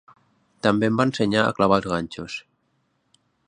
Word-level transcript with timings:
També 0.67 0.89
em 0.91 0.97
va 1.01 1.05
ensenyar 1.09 1.45
a 1.47 1.53
clavar 1.59 1.79
els 1.83 1.91
ganxos. 1.95 2.39